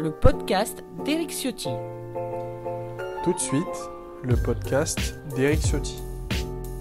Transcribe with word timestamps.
le 0.00 0.10
podcast 0.10 0.82
d'Eric 1.04 1.30
Ciotti. 1.30 1.68
Tout 3.22 3.34
de 3.34 3.38
suite, 3.38 3.62
le 4.22 4.34
podcast 4.34 5.20
d'Eric 5.36 5.60
Ciotti. 5.60 5.98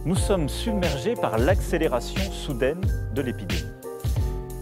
Nous 0.06 0.16
sommes 0.16 0.48
submergés 0.48 1.16
par 1.16 1.37
l'accélération 1.37 2.32
soudaine 2.32 2.79
de 3.13 3.21
l'épidémie. 3.21 3.66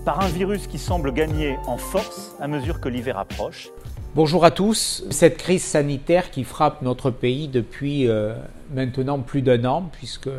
Par 0.05 0.21
un 0.21 0.27
virus 0.29 0.65
qui 0.65 0.79
semble 0.79 1.13
gagner 1.13 1.57
en 1.67 1.77
force 1.77 2.35
à 2.39 2.47
mesure 2.47 2.81
que 2.81 2.89
l'hiver 2.89 3.19
approche. 3.19 3.69
Bonjour 4.15 4.43
à 4.43 4.49
tous. 4.49 5.05
Cette 5.11 5.37
crise 5.37 5.63
sanitaire 5.63 6.31
qui 6.31 6.43
frappe 6.43 6.81
notre 6.81 7.11
pays 7.11 7.47
depuis 7.47 8.07
euh, 8.07 8.33
maintenant 8.73 9.19
plus 9.19 9.43
d'un 9.43 9.65
an, 9.65 9.87
puisque 9.91 10.29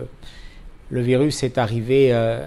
le 0.90 1.00
virus 1.00 1.44
est 1.44 1.56
arrivé, 1.56 2.12
euh, 2.12 2.44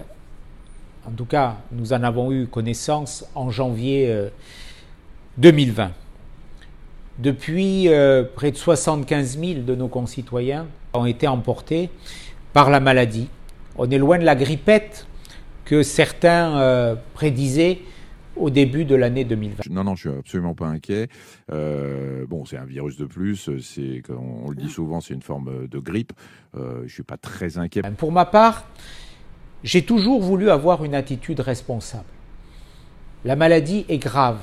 en 1.06 1.12
tout 1.12 1.24
cas 1.24 1.56
nous 1.72 1.94
en 1.94 2.02
avons 2.02 2.30
eu 2.30 2.46
connaissance 2.46 3.24
en 3.34 3.50
janvier 3.50 4.10
euh, 4.10 4.28
2020. 5.38 5.92
Depuis, 7.18 7.88
euh, 7.88 8.24
près 8.24 8.50
de 8.50 8.56
75 8.56 9.38
000 9.38 9.60
de 9.60 9.74
nos 9.74 9.88
concitoyens 9.88 10.66
ont 10.94 11.06
été 11.06 11.28
emportés 11.28 11.90
par 12.52 12.70
la 12.70 12.80
maladie. 12.80 13.28
On 13.76 13.90
est 13.90 13.98
loin 13.98 14.18
de 14.18 14.24
la 14.24 14.34
grippette 14.34 15.06
que 15.64 15.82
certains 15.82 16.58
euh, 16.58 16.94
prédisaient 17.14 17.80
au 18.36 18.50
début 18.50 18.84
de 18.84 18.94
l'année 18.94 19.24
2020. 19.24 19.62
Non, 19.70 19.84
non, 19.84 19.94
je 19.94 20.08
suis 20.08 20.18
absolument 20.18 20.54
pas 20.54 20.66
inquiet. 20.66 21.08
Euh, 21.50 22.24
bon, 22.26 22.44
c'est 22.44 22.56
un 22.56 22.64
virus 22.64 22.96
de 22.96 23.04
plus. 23.04 23.50
C'est, 23.60 24.02
on, 24.10 24.46
on 24.46 24.50
le 24.50 24.56
dit 24.56 24.70
souvent, 24.70 25.00
c'est 25.00 25.14
une 25.14 25.22
forme 25.22 25.66
de 25.68 25.78
grippe. 25.78 26.12
Euh, 26.56 26.82
je 26.86 26.92
suis 26.92 27.02
pas 27.02 27.16
très 27.16 27.58
inquiet. 27.58 27.82
Pour 27.96 28.12
ma 28.12 28.24
part, 28.24 28.66
j'ai 29.64 29.82
toujours 29.82 30.20
voulu 30.20 30.50
avoir 30.50 30.84
une 30.84 30.94
attitude 30.94 31.40
responsable. 31.40 32.04
La 33.24 33.36
maladie 33.36 33.84
est 33.88 33.98
grave 33.98 34.38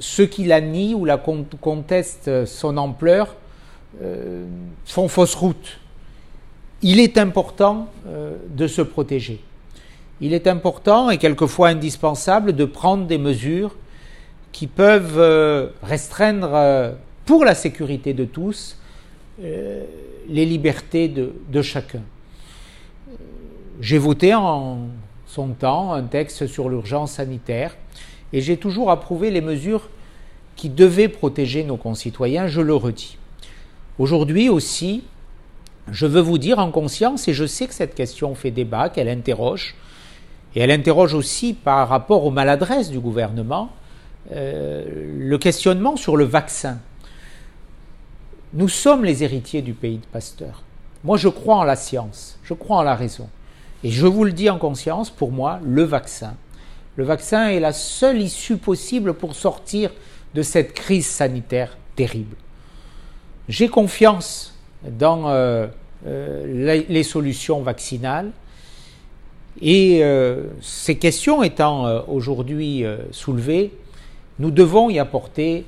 ceux 0.00 0.26
qui 0.26 0.44
la 0.44 0.60
nient 0.60 0.94
ou 0.94 1.04
la 1.04 1.16
contestent 1.16 2.44
son 2.46 2.76
ampleur 2.76 3.36
euh, 4.02 4.44
font 4.84 5.08
fausse 5.08 5.34
route. 5.34 5.78
Il 6.82 7.00
est 7.00 7.16
important 7.16 7.88
euh, 8.06 8.36
de 8.50 8.66
se 8.66 8.82
protéger. 8.82 9.40
Il 10.20 10.34
est 10.34 10.46
important 10.46 11.10
et 11.10 11.16
quelquefois 11.16 11.68
indispensable 11.68 12.52
de 12.52 12.64
prendre 12.64 13.06
des 13.06 13.16
mesures 13.18 13.74
qui 14.52 14.66
peuvent 14.66 15.18
euh, 15.18 15.68
restreindre 15.82 16.94
pour 17.24 17.44
la 17.44 17.54
sécurité 17.54 18.12
de 18.14 18.24
tous 18.24 18.76
les 19.38 20.46
libertés 20.46 21.08
de 21.08 21.62
chacun. 21.62 22.00
J'ai 23.82 23.98
voté 23.98 24.34
en 24.34 24.78
son 25.26 25.48
temps 25.48 25.92
un 25.92 26.04
texte 26.04 26.46
sur 26.46 26.70
l'urgence 26.70 27.12
sanitaire 27.12 27.76
et 28.32 28.40
j'ai 28.40 28.56
toujours 28.56 28.90
approuvé 28.90 29.30
les 29.30 29.40
mesures 29.40 29.88
qui 30.56 30.68
devaient 30.68 31.08
protéger 31.08 31.64
nos 31.64 31.76
concitoyens, 31.76 32.46
je 32.46 32.60
le 32.60 32.74
redis. 32.74 33.18
Aujourd'hui 33.98 34.48
aussi, 34.48 35.04
je 35.90 36.06
veux 36.06 36.20
vous 36.20 36.38
dire 36.38 36.58
en 36.58 36.70
conscience, 36.70 37.28
et 37.28 37.34
je 37.34 37.46
sais 37.46 37.66
que 37.66 37.74
cette 37.74 37.94
question 37.94 38.34
fait 38.34 38.50
débat, 38.50 38.88
qu'elle 38.88 39.08
interroge, 39.08 39.74
et 40.54 40.60
elle 40.60 40.70
interroge 40.70 41.14
aussi 41.14 41.52
par 41.52 41.88
rapport 41.88 42.24
aux 42.24 42.30
maladresses 42.30 42.90
du 42.90 42.98
gouvernement, 42.98 43.70
euh, 44.32 44.84
le 45.18 45.38
questionnement 45.38 45.96
sur 45.96 46.16
le 46.16 46.24
vaccin. 46.24 46.78
Nous 48.54 48.68
sommes 48.68 49.04
les 49.04 49.22
héritiers 49.22 49.62
du 49.62 49.74
pays 49.74 49.98
de 49.98 50.06
Pasteur. 50.06 50.62
Moi, 51.04 51.16
je 51.16 51.28
crois 51.28 51.56
en 51.56 51.64
la 51.64 51.76
science, 51.76 52.38
je 52.42 52.54
crois 52.54 52.78
en 52.78 52.82
la 52.82 52.96
raison. 52.96 53.28
Et 53.84 53.90
je 53.90 54.06
vous 54.06 54.24
le 54.24 54.32
dis 54.32 54.50
en 54.50 54.58
conscience, 54.58 55.10
pour 55.10 55.30
moi, 55.30 55.60
le 55.62 55.82
vaccin, 55.82 56.34
le 56.96 57.04
vaccin 57.04 57.48
est 57.48 57.60
la 57.60 57.72
seule 57.72 58.20
issue 58.20 58.56
possible 58.56 59.14
pour 59.14 59.34
sortir 59.34 59.90
de 60.34 60.42
cette 60.42 60.72
crise 60.72 61.06
sanitaire 61.06 61.76
terrible. 61.94 62.36
J'ai 63.48 63.68
confiance 63.68 64.54
dans 64.82 65.28
euh, 65.28 65.66
euh, 66.06 66.84
les 66.88 67.02
solutions 67.02 67.62
vaccinales 67.62 68.30
et 69.60 70.00
euh, 70.02 70.44
ces 70.60 70.96
questions 70.96 71.42
étant 71.42 72.04
aujourd'hui 72.08 72.84
soulevées, 73.10 73.72
nous 74.38 74.50
devons 74.50 74.90
y 74.90 74.98
apporter 74.98 75.64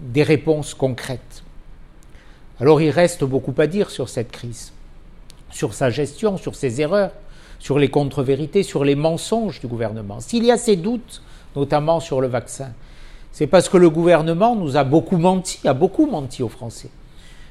des 0.00 0.22
réponses 0.22 0.74
concrètes. 0.74 1.42
Alors 2.60 2.80
il 2.80 2.90
reste 2.90 3.24
beaucoup 3.24 3.54
à 3.58 3.66
dire 3.66 3.90
sur 3.90 4.08
cette 4.08 4.30
crise, 4.30 4.72
sur 5.50 5.74
sa 5.74 5.90
gestion, 5.90 6.36
sur 6.36 6.54
ses 6.54 6.80
erreurs 6.80 7.12
sur 7.58 7.78
les 7.78 7.88
contre-vérités, 7.88 8.62
sur 8.62 8.84
les 8.84 8.94
mensonges 8.94 9.60
du 9.60 9.66
gouvernement. 9.66 10.20
S'il 10.20 10.44
y 10.44 10.50
a 10.50 10.56
ces 10.56 10.76
doutes, 10.76 11.22
notamment 11.54 12.00
sur 12.00 12.20
le 12.20 12.28
vaccin, 12.28 12.72
c'est 13.32 13.46
parce 13.46 13.68
que 13.68 13.76
le 13.76 13.90
gouvernement 13.90 14.56
nous 14.56 14.76
a 14.76 14.84
beaucoup 14.84 15.18
menti, 15.18 15.66
a 15.68 15.74
beaucoup 15.74 16.06
menti 16.06 16.42
aux 16.42 16.48
Français. 16.48 16.90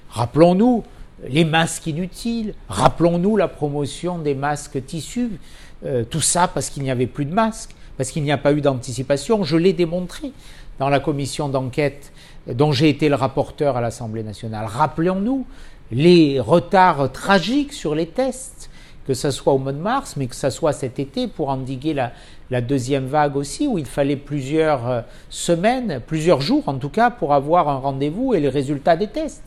Rappelons-nous 0.10 0.84
les 1.28 1.46
masques 1.46 1.88
inutiles, 1.88 2.54
rappelons-nous 2.70 3.38
la 3.38 3.48
promotion 3.48 4.18
des 4.18 4.36
masques 4.36 4.84
tissus, 4.86 5.40
euh, 5.86 6.04
tout 6.04 6.22
ça 6.22 6.48
parce 6.48 6.70
qu'il 6.70 6.84
n'y 6.84 6.92
avait 6.92 7.08
plus 7.08 7.26
de 7.26 7.34
masques, 7.34 7.76
parce 7.98 8.12
qu'il 8.12 8.24
n'y 8.24 8.32
a 8.32 8.38
pas 8.38 8.54
eu 8.54 8.62
d'anticipation. 8.62 9.44
Je 9.44 9.58
l'ai 9.58 9.74
démontré 9.74 10.32
dans 10.80 10.90
la 10.90 11.00
commission 11.00 11.50
d'enquête 11.50 12.12
dont 12.48 12.72
j'ai 12.72 12.90
été 12.90 13.10
le 13.10 13.16
rapporteur 13.16 13.78
à 13.78 13.82
l'Assemblée 13.82 14.24
nationale. 14.24 14.66
Rappelons-nous 14.66 15.46
les 15.92 16.40
retards 16.40 17.12
tragiques 17.12 17.74
sur 17.74 17.96
les 17.96 18.08
tests 18.08 18.70
que 19.06 19.14
ce 19.14 19.32
soit 19.32 19.54
au 19.54 19.58
mois 19.58 19.72
de 19.72 19.80
mars, 19.80 20.16
mais 20.18 20.28
que 20.28 20.36
ce 20.36 20.50
soit 20.50 20.74
cet 20.74 21.00
été 21.00 21.28
pour 21.28 21.50
endiguer 21.50 21.94
la, 21.94 22.62
deuxième 22.62 23.06
vague 23.06 23.36
aussi, 23.36 23.68
où 23.68 23.78
il 23.78 23.86
fallait 23.86 24.16
plusieurs 24.16 24.90
euh, 24.90 25.02
semaines, 25.30 26.02
plusieurs 26.06 26.42
jours 26.42 26.64
en 26.68 26.76
tout 26.76 26.90
cas, 26.90 27.10
pour 27.10 27.34
avoir 27.34 27.70
un 27.70 27.78
rendez-vous 27.78 28.34
et 28.34 28.40
les 28.40 28.50
résultats 28.50 28.96
des 28.96 29.08
tests. 29.08 29.44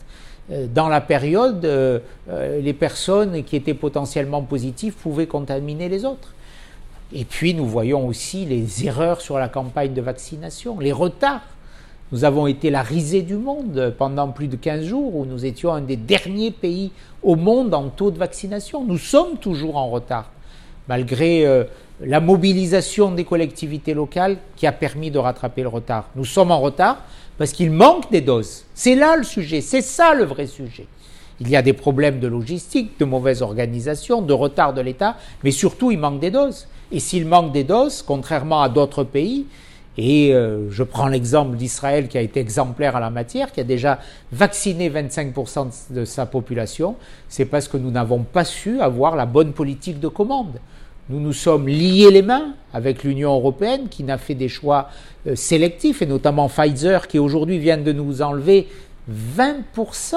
Euh, 0.51 0.67
Dans 0.73 0.87
la 0.87 1.01
période, 1.01 1.65
euh, 1.65 1.99
les 2.61 2.73
personnes 2.73 3.43
qui 3.43 3.55
étaient 3.55 3.73
potentiellement 3.73 4.41
positives 4.41 4.93
pouvaient 4.93 5.27
contaminer 5.27 5.89
les 5.89 6.05
autres. 6.05 6.33
Et 7.11 7.25
puis 7.25 7.53
nous 7.53 7.65
voyons 7.65 8.05
aussi 8.07 8.45
les 8.45 8.85
erreurs 8.85 9.21
sur 9.21 9.39
la 9.39 9.49
campagne 9.49 9.93
de 9.93 10.01
vaccination, 10.01 10.79
les 10.79 10.91
retards. 10.91 11.41
Nous 12.11 12.23
avons 12.23 12.47
été 12.47 12.71
la 12.71 12.81
risée 12.81 13.21
du 13.21 13.35
monde 13.35 13.93
pendant 13.97 14.29
plus 14.29 14.47
de 14.47 14.55
15 14.55 14.83
jours 14.83 15.15
où 15.15 15.25
nous 15.25 15.45
étions 15.45 15.71
un 15.71 15.81
des 15.81 15.95
derniers 15.95 16.49
pays 16.49 16.91
au 17.21 17.35
monde 17.35 17.71
en 17.75 17.89
taux 17.89 18.09
de 18.09 18.17
vaccination. 18.17 18.83
Nous 18.83 18.97
sommes 18.97 19.37
toujours 19.37 19.77
en 19.77 19.89
retard, 19.89 20.31
malgré 20.87 21.45
euh, 21.45 21.65
la 22.01 22.19
mobilisation 22.19 23.11
des 23.11 23.25
collectivités 23.25 23.93
locales 23.93 24.37
qui 24.55 24.65
a 24.65 24.71
permis 24.71 25.11
de 25.11 25.19
rattraper 25.19 25.61
le 25.61 25.67
retard. 25.67 26.09
Nous 26.15 26.25
sommes 26.25 26.49
en 26.49 26.59
retard 26.59 26.97
parce 27.37 27.51
qu'il 27.51 27.69
manque 27.69 28.09
des 28.11 28.21
doses. 28.21 28.65
C'est 28.73 28.95
là 28.95 29.15
le 29.15 29.23
sujet, 29.23 29.61
c'est 29.61 29.83
ça 29.83 30.15
le 30.15 30.23
vrai 30.23 30.47
sujet. 30.47 30.87
Il 31.39 31.47
y 31.47 31.55
a 31.55 31.61
des 31.61 31.73
problèmes 31.73 32.19
de 32.19 32.27
logistique, 32.27 32.99
de 32.99 33.05
mauvaise 33.05 33.43
organisation, 33.43 34.23
de 34.23 34.33
retard 34.33 34.73
de 34.73 34.81
l'État, 34.81 35.15
mais 35.43 35.51
surtout 35.51 35.91
il 35.91 35.99
manque 35.99 36.19
des 36.19 36.31
doses. 36.31 36.67
Et 36.91 36.99
s'il 36.99 37.27
manque 37.27 37.53
des 37.53 37.63
doses, 37.63 38.01
contrairement 38.01 38.63
à 38.63 38.67
d'autres 38.67 39.03
pays, 39.03 39.45
et 40.01 40.33
euh, 40.33 40.69
je 40.71 40.83
prends 40.83 41.09
l'exemple 41.09 41.57
d'Israël 41.57 42.07
qui 42.07 42.17
a 42.17 42.21
été 42.21 42.39
exemplaire 42.39 42.95
à 42.95 43.01
la 43.01 43.09
matière, 43.09 43.51
qui 43.51 43.59
a 43.59 43.65
déjà 43.65 43.99
vacciné 44.31 44.89
25% 44.89 45.93
de 45.93 46.05
sa 46.05 46.25
population, 46.25 46.95
c'est 47.27 47.43
parce 47.43 47.67
que 47.67 47.75
nous 47.75 47.91
n'avons 47.91 48.23
pas 48.23 48.45
su 48.45 48.79
avoir 48.79 49.17
la 49.17 49.25
bonne 49.25 49.51
politique 49.51 49.99
de 49.99 50.07
commande. 50.07 50.61
Nous 51.09 51.19
nous 51.19 51.33
sommes 51.33 51.67
liés 51.67 52.11
les 52.11 52.21
mains 52.21 52.53
avec 52.73 53.03
l'Union 53.03 53.33
européenne 53.33 53.89
qui 53.89 54.03
n'a 54.03 54.17
fait 54.17 54.35
des 54.35 54.47
choix 54.47 54.87
euh, 55.27 55.35
sélectifs, 55.35 56.01
et 56.01 56.05
notamment 56.05 56.47
Pfizer 56.47 57.05
qui 57.09 57.19
aujourd'hui 57.19 57.59
vient 57.59 57.77
de 57.77 57.91
nous 57.91 58.21
enlever 58.21 58.69
20% 59.11 60.15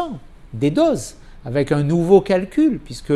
des 0.55 0.71
doses 0.71 1.17
avec 1.45 1.73
un 1.73 1.83
nouveau 1.83 2.21
calcul, 2.21 2.79
puisque 2.79 3.15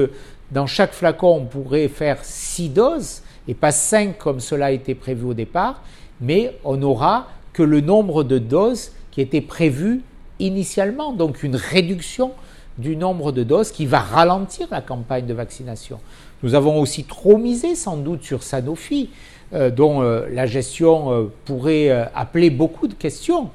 dans 0.51 0.67
chaque 0.67 0.95
flacon 0.95 1.43
on 1.43 1.45
pourrait 1.45 1.87
faire 1.87 2.25
6 2.25 2.71
doses 2.71 3.23
et 3.47 3.55
pas 3.55 3.71
5 3.71 4.19
comme 4.19 4.41
cela 4.41 4.67
a 4.67 4.71
été 4.73 4.97
prévu 4.97 5.27
au 5.27 5.35
départ 5.35 5.81
mais 6.21 6.57
on 6.65 6.77
n'aura 6.77 7.29
que 7.53 7.63
le 7.63 7.81
nombre 7.81 8.25
de 8.25 8.39
doses 8.39 8.93
qui 9.11 9.21
était 9.21 9.41
prévu 9.41 10.03
initialement, 10.39 11.13
donc 11.13 11.43
une 11.43 11.57
réduction 11.57 12.33
du 12.79 12.97
nombre 12.97 13.33
de 13.33 13.43
doses 13.43 13.73
qui 13.73 13.87
va 13.87 14.01
ralentir 14.01 14.69
la 14.71 14.83
campagne 14.83 15.27
de 15.27 15.35
vaccination. 15.35 15.99
Nous 16.43 16.55
avons 16.55 16.81
aussi 16.81 17.05
trop 17.05 17.39
misé 17.39 17.75
sans 17.75 17.97
doute 17.97 18.23
sur 18.23 18.43
Sanofi, 18.43 19.09
euh, 19.55 19.71
dont 19.71 20.03
euh, 20.03 20.27
la 20.31 20.45
gestion 20.45 21.13
euh, 21.13 21.33
pourrait 21.45 21.91
appeler 22.15 22.51
beaucoup 22.51 22.89
de 22.89 22.95
questions, 22.95 23.51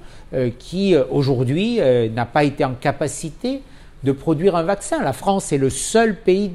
qui 0.60 0.96
aujourd'hui 0.96 1.81
n'a 2.16 2.25
pas 2.25 2.46
été 2.46 2.64
en 2.64 2.74
capacité 2.74 3.62
de 4.06 4.14
produire 4.14 4.56
un 4.56 4.64
vaccin. 4.64 5.04
La 5.04 5.12
France 5.12 5.52
est 5.52 5.57
le 5.57 5.69
seul 5.69 6.16
pays 6.16 6.50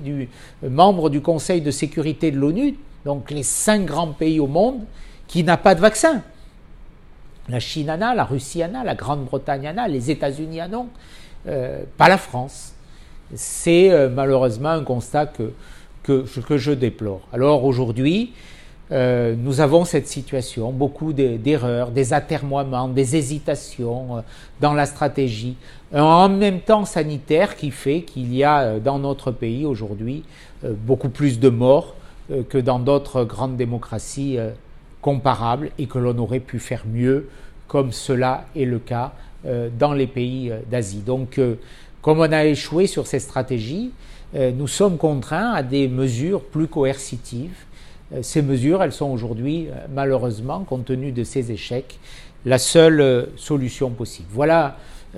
membre 0.67 1.11
du 1.11 1.21
Conseil 1.21 1.61
de 1.61 1.71
sécurité 1.71 2.31
de 2.31 2.39
l'ONU, 2.39 2.79
donc 3.05 3.31
les 3.31 3.43
cinq 3.43 3.85
grands 3.85 4.13
pays 4.13 4.41
au 4.41 4.47
monde, 4.47 4.81
qui 5.29 5.45
n'a 5.45 5.57
pas 5.57 5.75
de 5.75 5.81
vaccin. 5.81 6.23
La 7.49 7.61
Chine 7.61 7.91
en 7.91 8.01
a, 8.01 8.15
la 8.15 8.25
Russie 8.25 8.65
en 8.65 8.75
a, 8.75 8.85
la 8.85 8.95
Grande-Bretagne 8.95 9.69
en 9.69 9.79
a, 9.79 9.89
les 9.89 10.11
États-Unis 10.11 10.63
en 10.63 10.73
ont, 10.73 10.89
euh, 11.47 11.83
pas 11.97 12.09
la 12.09 12.19
France. 12.19 12.73
C'est 13.35 13.91
euh, 13.91 14.09
malheureusement 14.09 14.71
un 14.71 14.85
constat 14.85 15.27
que, 15.27 15.53
que, 16.03 16.25
que, 16.41 16.59
je 16.59 16.73
déplore. 16.73 17.21
Alors 17.33 17.65
aujourd'hui, 17.65 18.33
euh, 18.93 19.35
nous 19.37 19.61
avons 19.61 19.85
cette 19.85 20.07
situation, 20.07 20.71
beaucoup 20.71 21.13
d'erreurs, 21.13 21.91
des 21.91 22.13
atermoiements, 22.13 22.89
des 22.89 23.17
hésitations 23.17 24.19
euh, 24.19 24.21
dans 24.61 24.75
la 24.75 24.87
stratégie, 24.87 25.57
en 25.93 26.29
même 26.29 26.61
temps 26.61 26.85
sanitaire 26.85 27.57
qui 27.57 27.73
fait 27.73 28.03
qu'il 28.03 28.35
y 28.35 28.45
a 28.45 28.79
dans 28.79 28.99
notre 28.99 29.31
pays 29.31 29.65
aujourd'hui 29.67 30.25
beaucoup 30.63 31.11
plus 31.11 31.39
de 31.39 31.49
morts 31.49 31.95
que 32.49 32.59
dans 32.59 32.81
d'autres 32.81 33.23
grandes 33.23 33.57
démocraties 33.57 34.37
comparables 35.07 35.71
et 35.79 35.87
que 35.87 35.99
l'on 35.99 36.19
aurait 36.19 36.41
pu 36.41 36.59
faire 36.59 36.83
mieux, 36.93 37.29
comme 37.69 37.93
cela 37.93 38.45
est 38.57 38.65
le 38.65 38.81
cas 38.81 39.13
dans 39.79 39.93
les 39.93 40.09
pays 40.09 40.53
d'Asie. 40.69 41.03
Donc, 41.07 41.41
comme 42.03 42.19
on 42.19 42.33
a 42.33 42.45
échoué 42.45 42.89
sur 42.89 43.07
ces 43.07 43.21
stratégies, 43.21 43.93
nous 44.35 44.67
sommes 44.67 44.99
contraints 44.99 45.53
à 45.53 45.63
des 45.63 45.87
mesures 45.87 46.43
plus 46.43 46.67
coercitives 46.67 47.67
euh, 48.13 48.21
ces 48.23 48.43
mesures, 48.43 48.83
elles 48.83 48.93
sont 48.93 49.11
aujourd'hui, 49.11 49.69
euh, 49.69 49.87
malheureusement, 49.93 50.61
compte 50.61 50.85
tenu 50.85 51.13
de 51.13 51.25
ces 51.25 51.51
échecs, 51.51 51.99
la 52.45 52.59
seule 52.59 53.01
euh, 53.01 53.27
solution 53.37 53.91
possible. 53.91 54.29
Voilà 54.31 54.77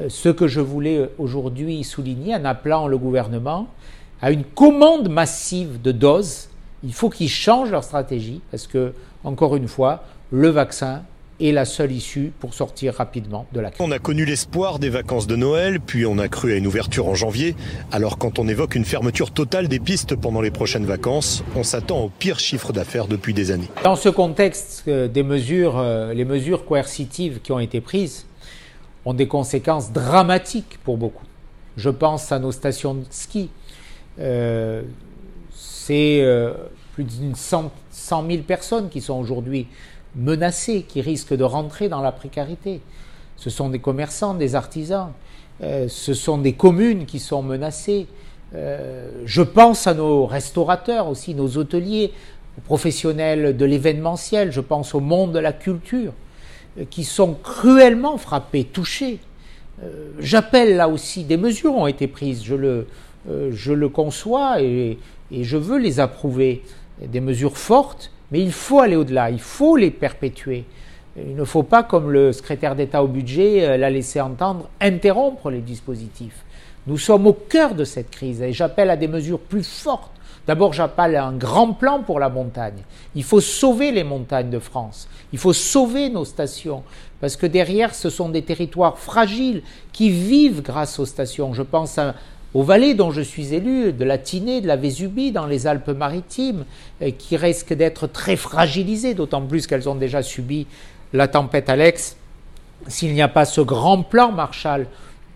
ce 0.08 0.28
que 0.28 0.46
je 0.46 0.60
voulais 0.60 1.10
aujourd'hui 1.18 1.82
souligner 1.82 2.32
en 2.36 2.44
appelant 2.44 2.86
le 2.86 2.96
gouvernement 2.96 3.66
à 4.22 4.30
une 4.30 4.44
commande 4.44 5.08
massive 5.08 5.82
de 5.82 5.90
doses. 5.90 6.50
Il 6.84 6.94
faut 6.94 7.10
qu'ils 7.10 7.28
changent 7.28 7.72
leur 7.72 7.82
stratégie 7.82 8.40
parce 8.52 8.68
que, 8.68 8.92
encore 9.24 9.56
une 9.56 9.68
fois, 9.68 10.04
le 10.30 10.48
vaccin 10.48 11.02
est 11.40 11.52
la 11.52 11.64
seule 11.64 11.92
issue 11.92 12.32
pour 12.40 12.54
sortir 12.54 12.94
rapidement 12.94 13.46
de 13.52 13.60
la 13.60 13.70
crise. 13.70 13.86
On 13.86 13.92
a 13.92 13.98
connu 13.98 14.24
l'espoir 14.24 14.78
des 14.78 14.88
vacances 14.88 15.26
de 15.26 15.36
Noël, 15.36 15.80
puis 15.80 16.04
on 16.04 16.18
a 16.18 16.28
cru 16.28 16.52
à 16.52 16.56
une 16.56 16.66
ouverture 16.66 17.06
en 17.06 17.14
janvier. 17.14 17.54
Alors 17.92 18.18
quand 18.18 18.38
on 18.38 18.48
évoque 18.48 18.74
une 18.74 18.84
fermeture 18.84 19.30
totale 19.30 19.68
des 19.68 19.78
pistes 19.78 20.16
pendant 20.16 20.40
les 20.40 20.50
prochaines 20.50 20.84
vacances, 20.84 21.44
on 21.54 21.62
s'attend 21.62 22.00
au 22.00 22.08
pire 22.08 22.40
chiffre 22.40 22.72
d'affaires 22.72 23.06
depuis 23.06 23.34
des 23.34 23.50
années. 23.50 23.68
Dans 23.84 23.96
ce 23.96 24.08
contexte, 24.08 24.84
euh, 24.88 25.06
des 25.06 25.22
mesures, 25.22 25.78
euh, 25.78 26.12
les 26.12 26.24
mesures 26.24 26.64
coercitives 26.64 27.40
qui 27.40 27.52
ont 27.52 27.60
été 27.60 27.80
prises 27.80 28.26
ont 29.04 29.14
des 29.14 29.28
conséquences 29.28 29.92
dramatiques 29.92 30.78
pour 30.82 30.96
beaucoup. 30.96 31.24
Je 31.76 31.90
pense 31.90 32.32
à 32.32 32.40
nos 32.40 32.50
stations 32.50 32.94
de 32.94 33.04
ski. 33.10 33.50
Euh, 34.18 34.82
c'est 35.54 36.24
plus 36.98 37.04
d'une 37.04 37.36
cent, 37.36 37.70
cent 37.92 38.22
mille 38.24 38.42
personnes 38.42 38.88
qui 38.88 39.00
sont 39.00 39.20
aujourd'hui 39.20 39.68
menacés, 40.16 40.84
qui 40.88 41.00
risquent 41.00 41.36
de 41.36 41.44
rentrer 41.44 41.88
dans 41.88 42.00
la 42.00 42.10
précarité. 42.10 42.80
Ce 43.36 43.50
sont 43.50 43.68
des 43.68 43.78
commerçants, 43.78 44.34
des 44.34 44.56
artisans, 44.56 45.12
euh, 45.62 45.86
ce 45.86 46.12
sont 46.12 46.38
des 46.38 46.54
communes 46.54 47.06
qui 47.06 47.20
sont 47.20 47.40
menacées. 47.40 48.08
Euh, 48.52 49.12
je 49.24 49.42
pense 49.42 49.86
à 49.86 49.94
nos 49.94 50.26
restaurateurs 50.26 51.06
aussi, 51.06 51.36
nos 51.36 51.56
hôteliers, 51.56 52.12
aux 52.56 52.62
professionnels 52.62 53.56
de 53.56 53.64
l'événementiel, 53.64 54.50
je 54.50 54.60
pense 54.60 54.92
au 54.92 54.98
monde 54.98 55.30
de 55.30 55.38
la 55.38 55.52
culture, 55.52 56.12
euh, 56.80 56.84
qui 56.90 57.04
sont 57.04 57.34
cruellement 57.34 58.18
frappés, 58.18 58.64
touchés. 58.64 59.20
J'appelle 60.18 60.74
là 60.74 60.88
aussi, 60.88 61.22
des 61.22 61.36
mesures 61.36 61.76
ont 61.76 61.86
été 61.86 62.08
prises, 62.08 62.42
je 62.42 62.56
le, 62.56 62.88
je 63.52 63.72
le 63.72 63.88
conçois 63.88 64.60
et 64.60 64.98
je 65.30 65.56
veux 65.56 65.78
les 65.78 66.00
approuver, 66.00 66.64
des 67.06 67.20
mesures 67.20 67.56
fortes 67.56 68.10
mais 68.30 68.40
il 68.40 68.52
faut 68.52 68.80
aller 68.80 68.96
au-delà, 68.96 69.30
il 69.30 69.40
faut 69.40 69.76
les 69.76 69.90
perpétuer. 69.90 70.64
Il 71.16 71.34
ne 71.34 71.44
faut 71.44 71.62
pas, 71.62 71.82
comme 71.82 72.10
le 72.10 72.32
secrétaire 72.32 72.76
d'État 72.76 73.02
au 73.02 73.08
budget 73.08 73.66
euh, 73.66 73.76
l'a 73.76 73.90
laissé 73.90 74.20
entendre, 74.20 74.68
interrompre 74.80 75.50
les 75.50 75.60
dispositifs. 75.60 76.44
Nous 76.86 76.98
sommes 76.98 77.26
au 77.26 77.32
cœur 77.32 77.74
de 77.74 77.84
cette 77.84 78.10
crise 78.10 78.40
et 78.40 78.52
j'appelle 78.52 78.90
à 78.90 78.96
des 78.96 79.08
mesures 79.08 79.40
plus 79.40 79.66
fortes. 79.66 80.12
D'abord, 80.46 80.72
j'appelle 80.72 81.16
à 81.16 81.26
un 81.26 81.36
grand 81.36 81.72
plan 81.72 82.02
pour 82.02 82.20
la 82.20 82.30
montagne. 82.30 82.82
Il 83.14 83.24
faut 83.24 83.40
sauver 83.40 83.90
les 83.90 84.04
montagnes 84.04 84.48
de 84.48 84.58
France. 84.58 85.08
Il 85.32 85.38
faut 85.38 85.52
sauver 85.52 86.08
nos 86.08 86.24
stations. 86.24 86.82
Parce 87.20 87.36
que 87.36 87.46
derrière, 87.46 87.94
ce 87.94 88.08
sont 88.08 88.28
des 88.28 88.42
territoires 88.42 88.98
fragiles 88.98 89.62
qui 89.92 90.08
vivent 90.10 90.62
grâce 90.62 90.98
aux 90.98 91.04
stations. 91.04 91.52
Je 91.52 91.62
pense 91.62 91.98
à, 91.98 92.14
aux 92.54 92.62
vallées 92.62 92.94
dont 92.94 93.10
je 93.10 93.20
suis 93.20 93.54
élu, 93.54 93.92
de 93.92 94.04
la 94.04 94.18
Tinée, 94.18 94.60
de 94.60 94.66
la 94.66 94.76
Vésubie, 94.76 95.32
dans 95.32 95.46
les 95.46 95.66
Alpes-Maritimes, 95.66 96.64
euh, 97.02 97.10
qui 97.16 97.36
risquent 97.36 97.74
d'être 97.74 98.06
très 98.06 98.36
fragilisées, 98.36 99.14
d'autant 99.14 99.42
plus 99.42 99.66
qu'elles 99.66 99.88
ont 99.88 99.94
déjà 99.94 100.22
subi 100.22 100.66
la 101.12 101.28
tempête 101.28 101.68
Alex, 101.68 102.16
s'il 102.86 103.12
n'y 103.12 103.22
a 103.22 103.28
pas 103.28 103.44
ce 103.44 103.60
grand 103.60 104.02
plan 104.02 104.32
Marshall 104.32 104.86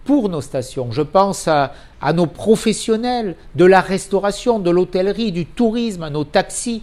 pour 0.05 0.29
nos 0.29 0.41
stations. 0.41 0.91
Je 0.91 1.03
pense 1.03 1.49
à, 1.49 1.75
à 2.01 2.13
nos 2.13 2.27
professionnels 2.27 3.37
de 3.55 3.65
la 3.65 3.81
restauration, 3.81 4.59
de 4.59 4.71
l'hôtellerie, 4.71 5.33
du 5.33 5.47
tourisme, 5.47 6.03
à 6.03 6.11
nos 6.11 6.25
taxis. 6.25 6.83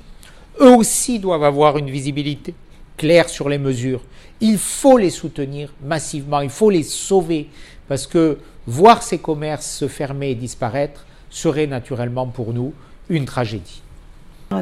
Eux 0.61 0.75
aussi 0.75 1.19
doivent 1.19 1.43
avoir 1.43 1.77
une 1.77 1.89
visibilité 1.89 2.53
claire 2.97 3.29
sur 3.29 3.49
les 3.49 3.57
mesures. 3.57 4.01
Il 4.41 4.57
faut 4.57 4.97
les 4.97 5.09
soutenir 5.09 5.73
massivement, 5.83 6.41
il 6.41 6.49
faut 6.49 6.69
les 6.69 6.83
sauver, 6.83 7.49
parce 7.87 8.07
que 8.07 8.37
voir 8.69 9.01
ces 9.01 9.17
commerces 9.17 9.65
se 9.65 9.87
fermer 9.87 10.29
et 10.29 10.35
disparaître 10.35 11.05
serait 11.29 11.67
naturellement 11.67 12.27
pour 12.27 12.53
nous 12.53 12.73
une 13.09 13.25
tragédie. 13.25 13.81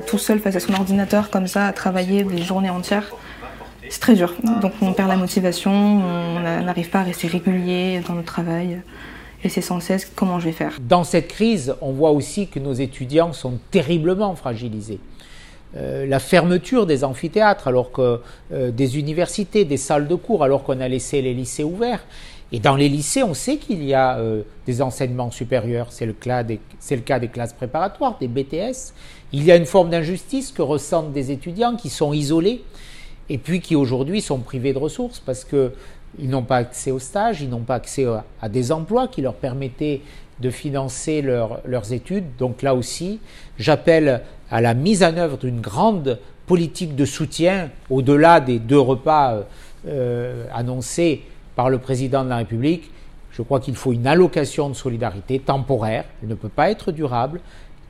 Tout 0.05 0.17
seul 0.17 0.39
face 0.39 0.55
à 0.55 0.59
son 0.59 0.73
ordinateur 0.73 1.29
comme 1.29 1.47
ça, 1.47 1.67
à 1.67 1.73
travailler 1.73 2.23
des 2.23 2.41
journées 2.41 2.69
entières, 2.69 3.13
c'est 3.89 3.99
très 3.99 4.15
dur. 4.15 4.33
Donc 4.61 4.73
on 4.81 4.93
perd 4.93 5.09
la 5.09 5.17
motivation, 5.17 5.71
on 5.71 6.39
n'arrive 6.39 6.89
pas 6.89 6.99
à 6.99 7.03
rester 7.03 7.27
régulier 7.27 8.01
dans 8.07 8.13
notre 8.13 8.27
travail. 8.27 8.81
Et 9.43 9.49
c'est 9.49 9.61
sans 9.61 9.79
cesse 9.79 10.11
comment 10.15 10.39
je 10.39 10.45
vais 10.45 10.51
faire? 10.51 10.77
Dans 10.81 11.03
cette 11.03 11.27
crise, 11.27 11.75
on 11.81 11.91
voit 11.91 12.11
aussi 12.11 12.47
que 12.47 12.59
nos 12.59 12.73
étudiants 12.73 13.33
sont 13.33 13.59
terriblement 13.71 14.35
fragilisés. 14.35 14.99
Euh, 15.75 16.05
la 16.05 16.19
fermeture 16.19 16.85
des 16.85 17.03
amphithéâtres, 17.03 17.67
alors 17.67 17.91
que 17.91 18.21
euh, 18.51 18.71
des 18.71 18.97
universités, 18.97 19.63
des 19.63 19.77
salles 19.77 20.07
de 20.07 20.15
cours, 20.15 20.43
alors 20.43 20.63
qu'on 20.63 20.79
a 20.79 20.87
laissé 20.87 21.21
les 21.21 21.33
lycées 21.33 21.63
ouverts, 21.63 22.03
et 22.51 22.59
dans 22.59 22.75
les 22.75 22.87
lycées, 22.87 23.23
on 23.23 23.33
sait 23.33 23.57
qu'il 23.57 23.83
y 23.83 23.93
a 23.93 24.17
euh, 24.19 24.43
des 24.65 24.81
enseignements 24.81 25.31
supérieurs. 25.31 25.91
C'est 25.91 26.05
le, 26.05 26.13
cas 26.13 26.43
des, 26.43 26.59
le 26.89 26.97
cas 26.97 27.19
des 27.19 27.27
classes 27.27 27.53
préparatoires, 27.53 28.17
des 28.19 28.29
BTS. 28.29 28.93
Il 29.33 29.43
y 29.43 29.51
a 29.51 29.57
une 29.57 29.65
forme 29.65 29.89
d'injustice 29.89 30.51
que 30.53 30.61
ressentent 30.61 31.11
des 31.11 31.31
étudiants 31.31 31.75
qui 31.75 31.89
sont 31.89 32.13
isolés 32.13 32.63
et 33.29 33.37
puis 33.37 33.59
qui 33.59 33.75
aujourd'hui 33.75 34.21
sont 34.21 34.39
privés 34.39 34.71
de 34.71 34.77
ressources 34.77 35.19
parce 35.19 35.43
qu'ils 35.43 36.29
n'ont 36.29 36.43
pas 36.43 36.57
accès 36.57 36.91
aux 36.91 36.99
stages, 36.99 37.41
ils 37.41 37.49
n'ont 37.49 37.59
pas 37.63 37.75
accès 37.75 38.05
à, 38.41 38.47
des 38.47 38.71
emplois 38.71 39.09
qui 39.09 39.21
leur 39.21 39.33
permettaient 39.33 40.01
de 40.39 40.49
financer 40.49 41.21
leurs 41.21 41.91
études. 41.91 42.37
Donc 42.37 42.61
là 42.61 42.75
aussi, 42.75 43.19
j'appelle 43.57 44.21
à 44.49 44.61
la 44.61 44.73
mise 44.73 45.03
en 45.03 45.17
œuvre 45.17 45.37
d'une 45.37 45.59
grande 45.59 46.19
politique 46.45 46.95
de 46.95 47.03
soutien 47.03 47.71
au-delà 47.89 48.39
des 48.39 48.59
deux 48.59 48.79
repas 48.79 49.33
euh, 49.33 49.41
euh 49.87 50.45
annoncés 50.53 51.23
par 51.57 51.69
le 51.71 51.79
président 51.79 52.23
de 52.23 52.29
la 52.29 52.37
République. 52.37 52.91
Je 53.31 53.41
crois 53.41 53.59
qu'il 53.59 53.75
faut 53.75 53.91
une 53.91 54.07
allocation 54.07 54.69
de 54.69 54.75
solidarité 54.75 55.39
temporaire, 55.39 56.05
elle 56.21 56.29
ne 56.29 56.35
peut 56.35 56.49
pas 56.49 56.69
être 56.69 56.93
durable, 56.93 57.41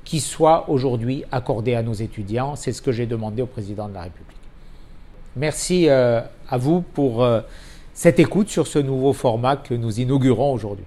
qui 0.05 0.21
soit 0.21 0.69
aujourd'hui 0.69 1.25
accordée 1.33 1.75
à 1.75 1.83
nos 1.83 1.93
étudiants. 1.93 2.55
C'est 2.55 2.71
ce 2.71 2.81
que 2.81 2.93
j'ai 2.93 3.05
demandé 3.05 3.41
au 3.41 3.45
président 3.45 3.89
de 3.89 3.93
la 3.93 4.03
République. 4.03 4.37
Merci 5.35 5.89
euh, 5.89 6.21
à 6.49 6.57
vous 6.57 6.81
pour 6.81 7.23
euh, 7.23 7.41
cette 7.93 8.19
écoute 8.19 8.47
sur 8.47 8.67
ce 8.67 8.79
nouveau 8.79 9.11
format 9.11 9.57
que 9.57 9.73
nous 9.73 9.99
inaugurons 9.99 10.53
aujourd'hui. 10.53 10.85